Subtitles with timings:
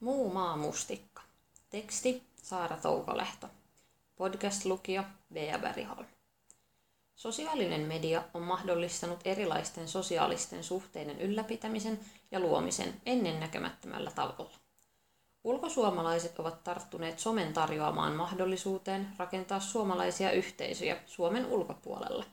[0.00, 1.22] Muu maa mustikka.
[1.70, 3.46] Teksti Saara Toukolehto.
[4.16, 6.06] Podcast-lukija Bea Bergholm.
[7.14, 12.00] Sosiaalinen media on mahdollistanut erilaisten sosiaalisten suhteiden ylläpitämisen
[12.30, 14.58] ja luomisen ennennäkemättömällä tavalla.
[15.44, 22.24] Ulkosuomalaiset ovat tarttuneet somen tarjoamaan mahdollisuuteen rakentaa suomalaisia yhteisöjä Suomen ulkopuolella,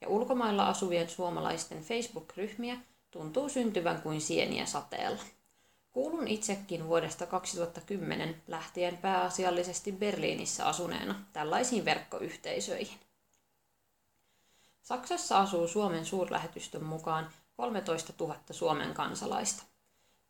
[0.00, 2.76] ja ulkomailla asuvien suomalaisten Facebook-ryhmiä
[3.10, 5.22] tuntuu syntyvän kuin sieniä sateella.
[5.94, 12.98] Kuulun itsekin vuodesta 2010 lähtien pääasiallisesti Berliinissä asuneena tällaisiin verkkoyhteisöihin.
[14.82, 19.62] Saksassa asuu Suomen suurlähetystön mukaan 13 000 Suomen kansalaista.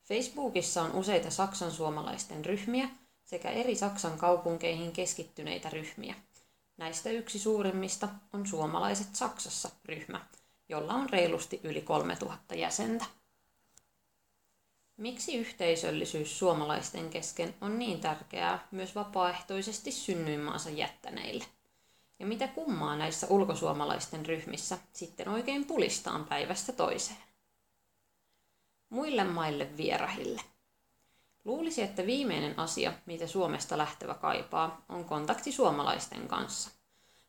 [0.03, 2.89] Facebookissa on useita saksan suomalaisten ryhmiä
[3.25, 6.15] sekä eri Saksan kaupunkeihin keskittyneitä ryhmiä.
[6.77, 10.27] Näistä yksi suurimmista on Suomalaiset Saksassa ryhmä,
[10.69, 13.05] jolla on reilusti yli 3000 jäsentä.
[14.97, 21.45] Miksi yhteisöllisyys suomalaisten kesken on niin tärkeää myös vapaaehtoisesti synnyinmaansa jättäneille?
[22.19, 27.19] Ja mitä kummaa näissä ulkosuomalaisten ryhmissä sitten oikein pulistaan päivästä toiseen?
[28.91, 30.43] Muille maille vierahille.
[31.45, 36.71] Luulisi, että viimeinen asia, mitä Suomesta lähtevä kaipaa, on kontakti suomalaisten kanssa.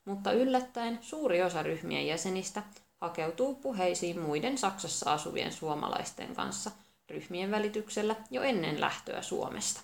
[0.05, 2.63] Mutta yllättäen suuri osa ryhmien jäsenistä
[3.01, 6.71] hakeutuu puheisiin muiden Saksassa asuvien suomalaisten kanssa–
[7.09, 9.81] ryhmien välityksellä jo ennen lähtöä Suomesta.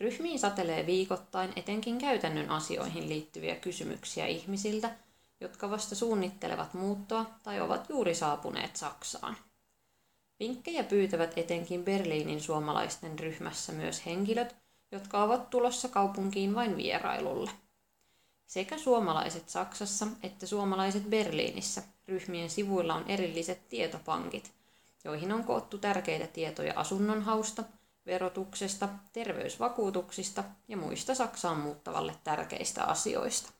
[0.00, 4.90] Ryhmiin satelee viikoittain etenkin käytännön asioihin liittyviä kysymyksiä ihmisiltä,
[5.40, 9.36] jotka vasta suunnittelevat muuttoa tai ovat juuri saapuneet Saksaan.
[10.40, 14.56] Vinkkejä pyytävät etenkin Berliinin suomalaisten ryhmässä myös henkilöt,
[14.92, 17.50] jotka ovat tulossa kaupunkiin vain vierailulle.
[18.46, 24.52] Sekä suomalaiset Saksassa että suomalaiset Berliinissä ryhmien sivuilla on erilliset tietopankit–
[25.04, 27.64] joihin on koottu tärkeitä tietoja asunnon hausta,
[28.06, 33.52] verotuksesta, terveysvakuutuksista ja muista Saksaan muuttavalle tärkeistä asioista.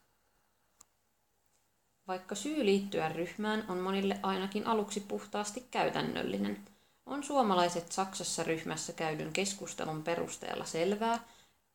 [2.09, 6.61] Vaikka syy liittyä ryhmään on monille ainakin aluksi puhtaasti käytännöllinen,
[7.07, 11.19] on suomalaiset Saksassa ryhmässä käydyn keskustelun perusteella selvää,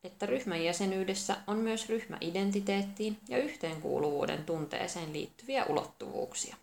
[0.04, 6.56] että ryhmän jäsenyydessä on myös ryhmäidentiteettiin ja yhteenkuuluvuuden tunteeseen liittyviä ulottuvuuksia.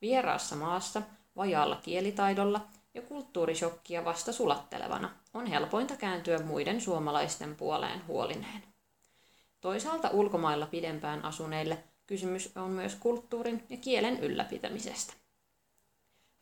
[0.00, 1.02] Vieraassa maassa
[1.36, 8.62] vajaalla kielitaidolla ja kulttuurishokkia vasta sulattelevana on helpointa kääntyä muiden suomalaisten puoleen huolineen.
[9.60, 15.12] Toisaalta ulkomailla pidempään asuneille kysymys on myös kulttuurin ja kielen ylläpitämisestä.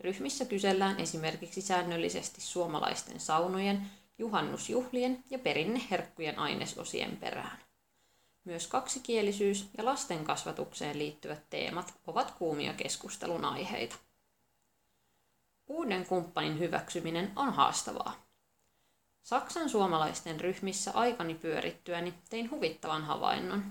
[0.01, 7.59] Ryhmissä kysellään esimerkiksi säännöllisesti suomalaisten saunojen, juhannusjuhlien ja perinneherkkujen ainesosien perään.
[8.45, 13.97] Myös kaksikielisyys ja lasten kasvatukseen liittyvät teemat ovat kuumia keskustelun aiheita.
[15.67, 18.15] Uuden kumppanin hyväksyminen on haastavaa.
[19.23, 23.65] Saksan suomalaisten ryhmissä aikani pyörittyäni tein huvittavan havainnon.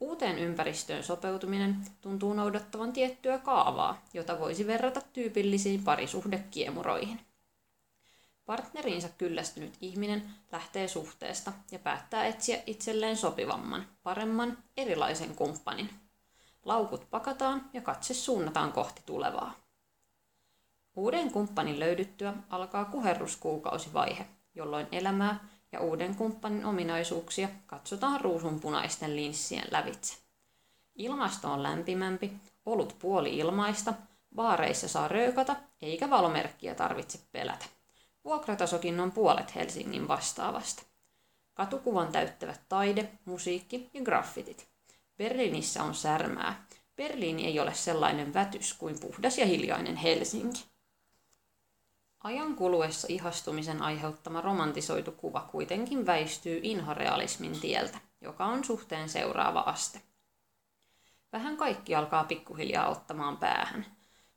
[0.00, 7.20] Uuteen ympäristöön sopeutuminen tuntuu noudattavan tiettyä kaavaa, jota voisi verrata tyypillisiin parisuhdekiemuroihin.
[8.46, 15.90] Partneriinsa kyllästynyt ihminen lähtee suhteesta ja päättää etsiä itselleen sopivamman, paremman, erilaisen kumppanin.
[16.64, 19.63] Laukut pakataan ja katse suunnataan kohti tulevaa.
[20.96, 30.16] Uuden kumppanin löydyttyä alkaa kuherruskuukausivaihe, jolloin elämää ja uuden kumppanin ominaisuuksia katsotaan ruusunpunaisten linssien lävitse.
[30.94, 32.32] Ilmasto on lämpimämpi,
[32.66, 33.94] olut puoli ilmaista,
[34.34, 37.64] baareissa saa röökata eikä valomerkkiä tarvitse pelätä.
[38.24, 40.82] Vuokratasokin on puolet Helsingin vastaavasta.
[41.54, 44.68] Katukuvan täyttävät taide, musiikki ja graffitit.
[45.16, 46.66] Berliinissä on särmää.
[46.96, 50.73] Berliini ei ole sellainen vätys kuin puhdas ja hiljainen Helsinki.
[52.24, 60.02] Ajan kuluessa ihastumisen aiheuttama romantisoitu kuva kuitenkin väistyy inhorealismin tieltä, joka on suhteen seuraava aste.
[61.32, 63.86] Vähän kaikki alkaa pikkuhiljaa ottamaan päähän.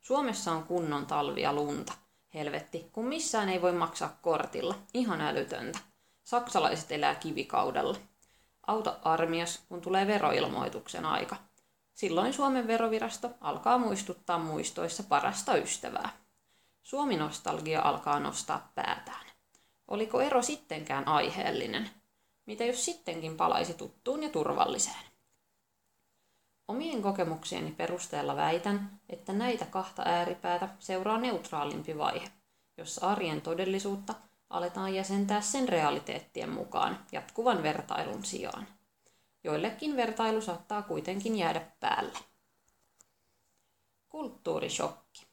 [0.02, 1.94] Suomessa on kunnon talvia lunta.
[2.34, 4.76] Helvetti, kun missään ei voi maksaa kortilla.
[4.94, 5.80] Ihan älytöntä.
[6.24, 7.98] Saksalaiset elää kivikaudella.
[8.68, 11.36] Auta armias, kun tulee veroilmoituksen aika.
[11.94, 16.27] Silloin Suomen verovirasto alkaa muistuttaa muistoissa parasta ystävää.
[16.88, 19.26] Suomi-nostalgia alkaa nostaa päätään.
[19.88, 21.90] Oliko ero sittenkään aiheellinen?
[22.46, 25.04] Mitä jos sittenkin palaisi tuttuun ja turvalliseen?
[26.68, 32.32] Omien kokemuksieni perusteella väitän, että näitä kahta ääripäätä seuraa neutraalimpi vaihe,
[32.78, 34.16] jossa arjen todellisuutta
[34.50, 38.68] aletaan jäsentää sen realiteettien mukaan jatkuvan vertailun sijaan.
[39.44, 42.20] Joillekin vertailu saattaa kuitenkin jäädä päälle.
[44.10, 45.27] Kulttuurishokki.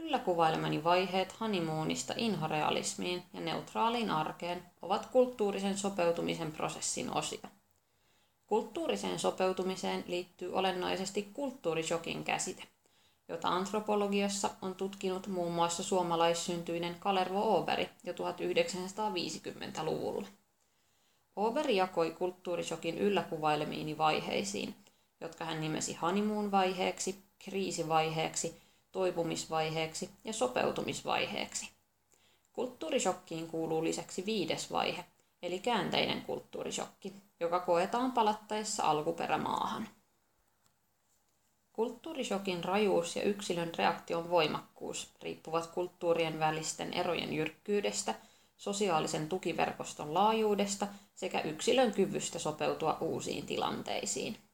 [0.00, 7.48] Ylläkuvailemani vaiheet honeymoonista inhorealismiin ja neutraaliin arkeen ovat kulttuurisen sopeutumisen prosessin osia.
[8.46, 12.62] Kulttuuriseen sopeutumiseen liittyy olennaisesti kulttuurishokin käsite,
[13.28, 20.26] jota antropologiassa on tutkinut muun muassa suomalaissyntyinen Kalervo Oberi jo 1950-luvulla.
[21.36, 24.74] Oberi jakoi kulttuurishokin ylläkuvailemiini vaiheisiin,
[25.20, 28.59] jotka hän nimesi honeymoon-vaiheeksi, kriisivaiheeksi,
[28.92, 31.68] toipumisvaiheeksi ja sopeutumisvaiheeksi.
[32.52, 35.04] Kulttuurishokkiin kuuluu lisäksi viides vaihe,
[35.42, 39.88] eli käänteinen kulttuurishokki, joka koetaan palattaessa alkuperämaahan.
[41.72, 48.14] Kulttuurishokin rajuus ja yksilön reaktion voimakkuus riippuvat kulttuurien välisten erojen jyrkkyydestä,
[48.56, 54.49] sosiaalisen tukiverkoston laajuudesta sekä yksilön kyvystä sopeutua uusiin tilanteisiin.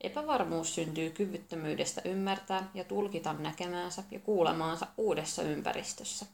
[0.00, 6.26] Epävarmuus syntyy kyvyttömyydestä ymmärtää ja tulkita näkemäänsä ja kuulemaansa uudessa ympäristössä.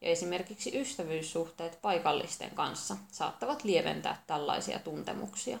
[0.00, 5.58] Ja esimerkiksi ystävyyssuhteet paikallisten kanssa saattavat lieventää tällaisia tuntemuksia.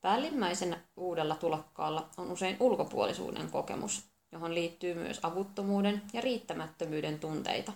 [0.00, 7.72] Päällimmäisenä uudella tulokkaalla on usein ulkopuolisuuden kokemus, johon liittyy myös avuttomuuden ja riittämättömyyden tunteita,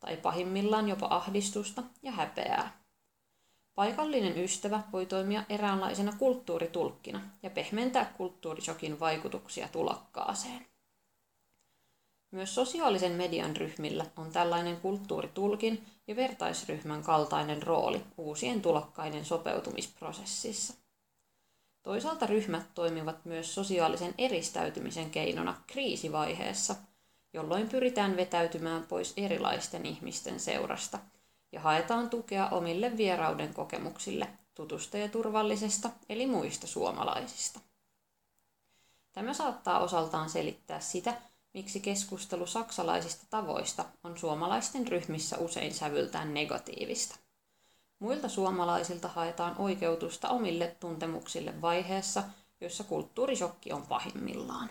[0.00, 2.81] tai pahimmillaan jopa ahdistusta ja häpeää.
[3.74, 10.66] Paikallinen ystävä voi toimia eräänlaisena kulttuuritulkkina ja pehmentää kulttuurishokin vaikutuksia tulokkaaseen.
[12.30, 20.74] Myös sosiaalisen median ryhmillä on tällainen kulttuuritulkin ja vertaisryhmän kaltainen rooli uusien tulokkaiden sopeutumisprosessissa.
[21.82, 26.76] Toisaalta ryhmät toimivat myös sosiaalisen eristäytymisen keinona kriisivaiheessa,
[27.32, 30.98] jolloin pyritään vetäytymään pois erilaisten ihmisten seurasta
[31.52, 37.60] ja haetaan tukea omille vierauden kokemuksille tutusta ja turvallisesta eli muista suomalaisista.
[39.12, 41.14] Tämä saattaa osaltaan selittää sitä,
[41.54, 47.16] miksi keskustelu saksalaisista tavoista on suomalaisten ryhmissä usein sävyltään negatiivista.
[47.98, 52.22] Muilta suomalaisilta haetaan oikeutusta omille tuntemuksille vaiheessa,
[52.60, 54.70] jossa kulttuurisokki on pahimmillaan.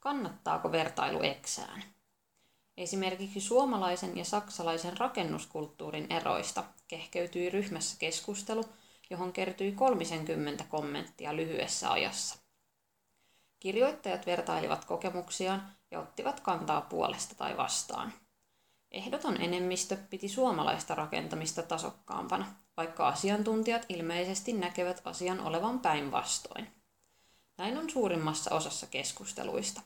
[0.00, 1.95] Kannattaako vertailu eksään?
[2.76, 8.64] Esimerkiksi suomalaisen ja saksalaisen rakennuskulttuurin eroista kehkeytyi ryhmässä keskustelu,
[9.10, 12.38] johon kertyi 30 kommenttia lyhyessä ajassa.
[13.60, 18.12] Kirjoittajat vertailivat kokemuksiaan ja ottivat kantaa puolesta tai vastaan–
[18.90, 22.46] Ehdoton enemmistö piti suomalaista rakentamista tasokkaampana,
[22.76, 26.66] vaikka asiantuntijat ilmeisesti näkevät asian olevan päinvastoin.
[27.58, 29.80] Näin on suurimmassa osassa keskusteluista.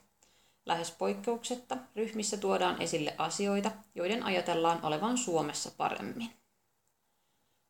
[0.66, 6.30] Lähes poikkeuksetta ryhmissä tuodaan esille asioita, joiden ajatellaan olevan Suomessa paremmin.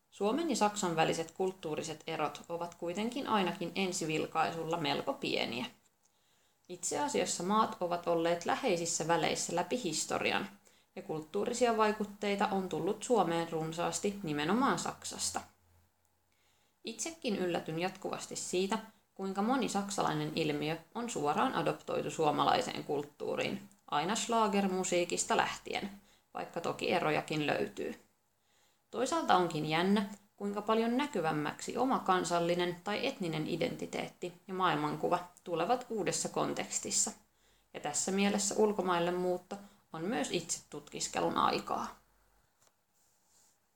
[0.09, 5.65] Suomen ja Saksan väliset kulttuuriset erot ovat kuitenkin ainakin ensivilkaisulla melko pieniä.
[6.69, 10.49] Itse asiassa maat ovat olleet läheisissä väleissä läpi historian–
[10.95, 15.41] ja kulttuurisia vaikutteita on tullut Suomeen runsaasti nimenomaan Saksasta.
[16.83, 18.79] Itsekin yllätyn jatkuvasti siitä,
[19.15, 25.89] kuinka moni saksalainen ilmiö on suoraan adoptoitu suomalaiseen kulttuuriin, aina schlagermusiikista lähtien,
[26.33, 27.95] vaikka toki erojakin löytyy.
[28.91, 36.29] Toisaalta onkin jännä, kuinka paljon näkyvämmäksi oma kansallinen tai etninen identiteetti ja maailmankuva tulevat uudessa
[36.29, 37.11] kontekstissa.
[37.73, 39.55] Ja tässä mielessä ulkomaille muutto
[39.93, 42.00] on myös itse tutkiskelun aikaa.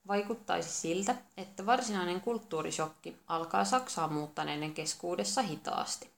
[0.08, 6.10] Vaikuttaisi siltä, että varsinainen kulttuurishokki alkaa Saksaa muuttaneiden keskuudessa hitaasti.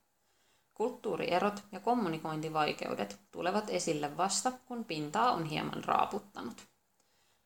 [0.73, 6.67] Kulttuurierot ja kommunikointivaikeudet tulevat esille vasta, kun pintaa on hieman raaputtanut.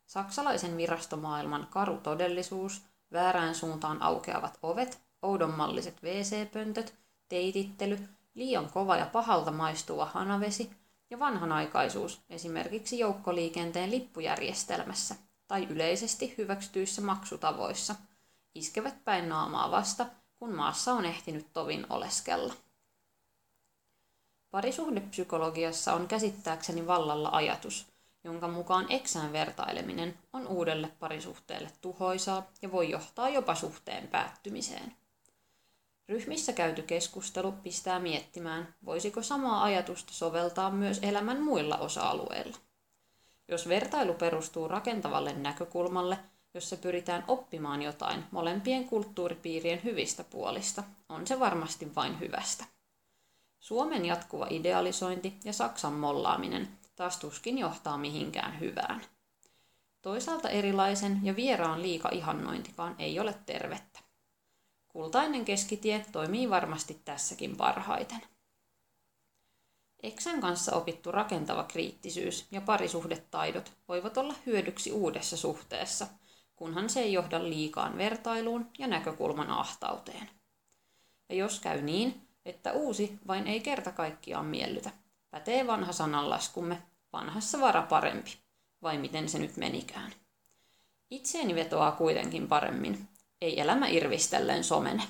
[0.05, 2.81] Saksalaisen virastomaailman karu todellisuus,
[3.11, 6.93] väärään suuntaan aukeavat ovet, oudonmalliset WC-pöntöt,
[7.29, 10.71] teitittely, liian kova ja pahalta maistuva hanavesi
[11.09, 15.15] ja vanhanaikaisuus esimerkiksi joukkoliikenteen lippujärjestelmässä
[15.51, 17.95] tai yleisesti hyväksytyissä maksutavoissa
[18.55, 20.05] iskevät päin naamaa vasta,
[20.39, 22.53] kun maassa on ehtinyt tovin oleskella.
[24.51, 27.85] Parisuhdepsykologiassa on käsittääkseni vallalla ajatus,
[28.23, 34.95] jonka mukaan eksään vertaileminen on uudelle parisuhteelle tuhoisaa ja voi johtaa jopa suhteen päättymiseen.
[36.09, 42.57] Ryhmissä käyty keskustelu pistää miettimään, voisiko samaa ajatusta soveltaa myös elämän muilla osa-alueilla.
[43.51, 46.17] Jos vertailu perustuu rakentavalle näkökulmalle,
[46.53, 52.65] jossa pyritään oppimaan jotain molempien kulttuuripiirien hyvistä puolista, on se varmasti vain hyvästä.
[53.59, 59.01] Suomen jatkuva idealisointi ja Saksan mollaaminen taas tuskin johtaa mihinkään hyvään.
[60.01, 63.99] Toisaalta erilaisen ja vieraan liika ihannointikaan ei ole tervettä.
[64.87, 68.21] Kultainen keskitie toimii varmasti tässäkin parhaiten.
[70.03, 76.07] Eksän kanssa opittu rakentava kriittisyys ja parisuhdetaidot voivat olla hyödyksi uudessa suhteessa,
[76.55, 80.29] kunhan se ei johda liikaan vertailuun ja näkökulman ahtauteen.
[81.29, 84.91] Ja jos käy niin, että uusi vain ei kerta kaikkiaan miellytä,
[85.31, 86.81] pätee vanha sananlaskumme,
[87.13, 88.37] vanhassa vara parempi,
[88.81, 90.13] vai miten se nyt menikään.
[91.09, 93.07] Itseeni vetoaa kuitenkin paremmin,
[93.41, 95.03] ei elämä irvistellen somene.